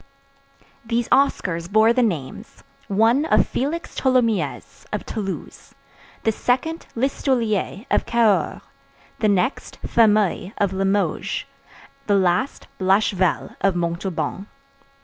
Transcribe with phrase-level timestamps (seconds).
[0.83, 5.75] These Oscars bore the names, one of Félix Tholomyès, of Toulouse;
[6.23, 8.61] the second, Listolier, of Cahors;
[9.19, 11.45] the next, Fameuil, of Limoges;
[12.07, 14.47] the last, Blachevelle, of Montauban.